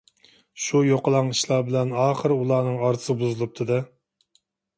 شۇ 0.61 0.79
يوقىلاڭ 0.87 1.29
ئىشلار 1.33 1.61
بىلەن 1.67 1.93
ئاخىرى 2.05 2.39
ئۇلارنىڭ 2.39 2.81
ئارىسى 2.89 3.17
بۇزۇلۇپتۇ-دە. 3.21 3.79